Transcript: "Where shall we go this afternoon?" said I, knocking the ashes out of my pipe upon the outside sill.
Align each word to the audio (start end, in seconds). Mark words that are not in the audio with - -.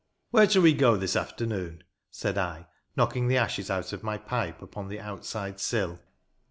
"Where 0.31 0.49
shall 0.49 0.63
we 0.63 0.73
go 0.73 0.97
this 0.97 1.15
afternoon?" 1.15 1.83
said 2.09 2.35
I, 2.35 2.65
knocking 2.95 3.27
the 3.27 3.37
ashes 3.37 3.69
out 3.69 3.93
of 3.93 4.01
my 4.01 4.17
pipe 4.17 4.59
upon 4.63 4.87
the 4.87 4.99
outside 4.99 5.59
sill. 5.59 5.99